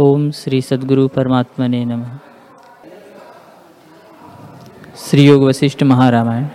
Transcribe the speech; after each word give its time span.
ओम 0.00 0.30
श्री 0.30 0.62
सद्गुरु 0.62 1.08
परमात्मा 1.08 1.66
ने 1.66 1.84
नम। 1.84 2.04
श्री 4.96 5.26
योग 5.26 5.42
वशिष्ठ 5.42 5.82
महारामायण। 5.82 6.46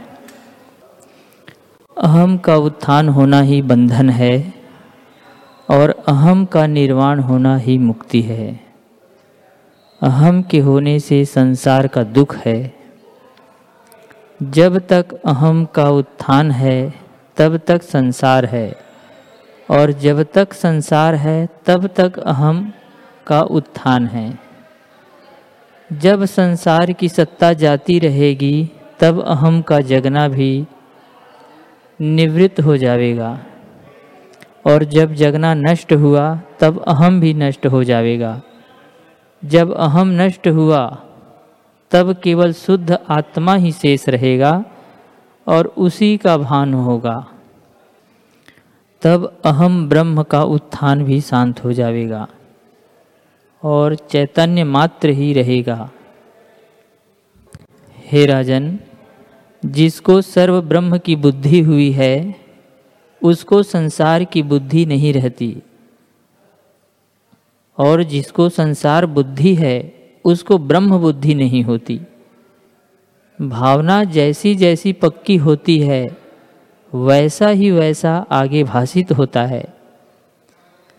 अहम 1.98 2.38
का 2.38 2.56
उत्थान 2.56 3.10
होना 3.10 3.42
ही 3.42 3.62
बंधन 3.62 4.10
है 4.10 4.54
और 5.70 5.90
अहम 6.08 6.46
का 6.46 6.68
निर्वाण 6.68 7.20
होना 7.20 7.58
ही 7.58 7.78
मुक्ति 7.78 8.22
है। 8.22 8.60
अहम 10.02 10.42
के 10.42 10.60
होने 10.60 11.00
से 11.00 11.26
संसार 11.26 11.88
का 11.88 12.04
दुख 12.04 12.36
है। 12.36 12.74
जब 14.44 14.88
तक 14.88 15.14
अहम 15.14 15.66
का 15.66 15.90
उत्थान 15.90 16.52
है, 16.52 16.94
तब 17.38 17.58
तक 17.58 17.84
संसार 17.84 18.46
है 18.46 18.76
और 19.72 19.92
जब 19.92 20.24
तक 20.24 20.54
संसार 20.54 21.16
है, 21.16 21.50
तब 21.66 21.88
तक 21.88 22.20
अहम 22.20 22.74
का 23.28 23.42
उत्थान 23.42 24.08
है। 24.08 24.40
जब 25.94 26.26
संसार 26.26 26.92
की 26.92 27.10
सत्ता 27.10 27.54
जाती 27.54 28.00
रहेगी, 28.00 28.70
तब 29.00 29.24
अहम 29.24 29.62
का 29.62 29.80
जगना 29.80 30.28
भी 30.28 30.66
निवृत्त 32.02 32.62
हो 32.62 32.78
जाएगा। 32.78 33.40
और 34.66 34.84
जब 34.84 35.14
जगना 35.14 35.54
नष्ट 35.54 35.94
हुआ, 35.94 36.42
तब 36.60 36.84
अहम 36.88 37.22
भी 37.22 37.34
नष्ट 37.34 37.68
हो 37.68 37.84
जाएगा। 37.84 38.42
जब 39.46 39.74
अहम 39.74 40.08
नष्ट 40.08 40.48
हुआ, 40.48 40.98
तब 41.92 42.16
केवल 42.24 42.54
शुद्ध 42.54 43.00
आत्मा 43.10 43.56
ही 43.56 43.72
शेष 43.72 44.10
रहेगा 44.10 44.64
और 45.48 45.74
उसी 45.78 46.18
का 46.18 46.38
भान 46.38 46.74
होगा। 46.74 47.28
तब 49.02 49.38
अहम 49.46 49.90
ब्रह्म 49.90 50.24
का 50.24 50.44
उत्थान 50.44 51.04
भी 51.04 51.22
शांत 51.22 51.64
हो 51.64 51.74
जाएगा। 51.74 52.28
और 53.64 53.96
चैतन्य 53.96 54.64
मात्र 54.64 55.10
ही 55.10 55.34
रहेगा। 55.34 55.92
हे 57.98 58.26
राजन, 58.26 58.80
जिसको 59.66 60.22
सर्व 60.22 60.62
ब्रह्म 60.62 60.98
की 60.98 61.16
बुद्धि 61.16 61.60
हुई 61.60 61.92
है, 61.92 62.36
उसको 63.24 63.64
संसार 63.64 64.24
की 64.24 64.44
बुद्धि 64.44 64.86
नहीं 64.86 65.14
रहती। 65.14 65.58
और 67.78 68.04
जिसको 68.04 68.50
संसार 68.50 69.06
बुद्धि 69.06 69.56
है, 69.56 69.94
उसको 70.26 70.58
ब्रह्म 70.58 70.98
बुद्धि 70.98 71.36
नहीं 71.36 71.64
होती। 71.64 72.02
भावना 73.42 74.04
जैसी 74.04 74.56
जैसी 74.56 74.94
पक्की 74.94 75.38
होती 75.38 75.80
है, 75.80 76.18
वैसा 76.96 77.48
ही 77.48 77.72
वैसा 77.72 78.26
आगे 78.32 78.64
भाषित 78.64 79.12
होता 79.12 79.44
है। 79.44 79.81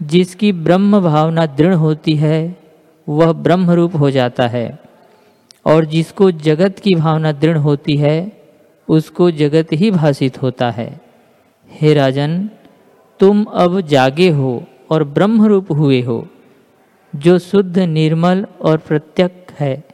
जिसकी 0.02 0.52
ब्रह्म 0.52 1.00
भावना 1.00 1.46
दृढ़ 1.46 1.74
होती 1.74 2.16
है, 2.16 2.56
वह 3.08 3.32
ब्रह्म 3.32 3.70
रूप 3.70 3.96
हो 3.96 4.10
जाता 4.10 4.46
है। 4.46 4.78
और 5.66 5.84
जिसको 5.84 6.30
जगत 6.30 6.78
की 6.78 6.94
भावना 6.94 7.32
दृढ़ 7.32 7.58
होती 7.58 7.96
है, 7.96 8.32
उसको 8.88 9.30
जगत 9.30 9.68
ही 9.72 9.90
भाषित 9.90 10.42
होता 10.42 10.70
है। 10.70 11.00
हे 11.70 11.94
राजन, 11.94 12.50
तुम 13.20 13.44
अब 13.44 13.80
जागे 13.80 14.30
हो 14.30 14.64
और 14.90 15.04
ब्रह्म 15.04 15.44
रूप 15.44 15.72
हुए 15.72 16.02
हो, 16.02 16.28
जो 17.16 17.38
शुद्ध, 17.38 17.78
निर्मल 17.78 18.46
और 18.60 18.76
प्रत्यक 18.78 19.46
है। 19.60 19.84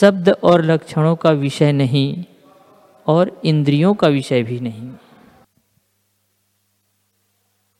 शब्द 0.00 0.28
और 0.28 0.64
लक्षणों 0.64 1.16
का 1.16 1.30
विषय 1.30 1.72
नहीं 1.72 2.24
और 3.06 3.40
इंद्रियों 3.44 3.94
का 3.94 4.08
विषय 4.08 4.42
भी 4.42 4.60
नहीं। 4.60 4.90